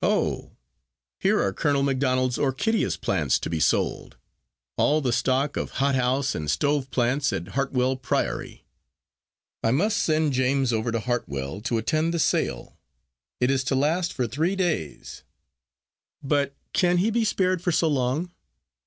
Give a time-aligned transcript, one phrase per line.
[0.00, 0.52] "Oh!
[1.20, 4.16] here are Colonel Macdonald's orchideous plants to be sold.
[4.78, 8.64] All the stock of hothouse and stove plants at Hartwell Priory.
[9.62, 12.78] I must send James over to Hartwell to attend the sale.
[13.40, 15.22] It is to last for three days."
[16.22, 18.32] "But can he be spared for so long?"